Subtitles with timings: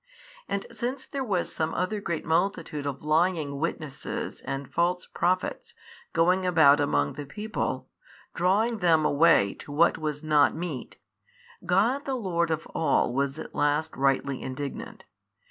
[0.49, 5.75] And since there was some other great multitude of lying witnesses and false prophets
[6.11, 10.97] going about among the people, and drawing them away to what was not meet,
[11.67, 15.05] God the Lord of all was at last rightly indignant.